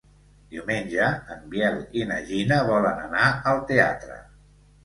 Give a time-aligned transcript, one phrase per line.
[0.53, 4.19] Diumenge en Biel i na Gina volen anar al teatre.